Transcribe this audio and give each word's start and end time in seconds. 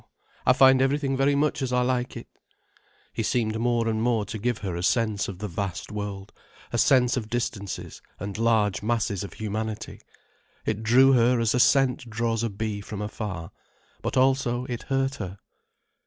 I 0.47 0.53
find 0.53 0.81
everything 0.81 1.15
very 1.15 1.35
much 1.35 1.61
as 1.61 1.71
I 1.71 1.83
like 1.83 2.17
it." 2.17 2.27
He 3.13 3.21
seemed 3.21 3.59
more 3.59 3.87
and 3.87 4.01
more 4.01 4.25
to 4.25 4.39
give 4.39 4.57
her 4.65 4.75
a 4.75 4.81
sense 4.81 5.27
of 5.27 5.37
the 5.37 5.47
vast 5.47 5.91
world, 5.91 6.33
a 6.73 6.79
sense 6.79 7.17
of 7.17 7.29
distances 7.29 8.01
and 8.19 8.35
large 8.35 8.81
masses 8.81 9.23
of 9.23 9.33
humanity. 9.33 10.01
It 10.65 10.81
drew 10.81 11.11
her 11.13 11.39
as 11.39 11.53
a 11.53 11.59
scent 11.59 12.09
draws 12.09 12.41
a 12.41 12.49
bee 12.49 12.81
from 12.81 12.99
afar. 12.99 13.51
But 14.01 14.17
also 14.17 14.65
it 14.65 14.81
hurt 14.89 15.13
her. 15.17 15.37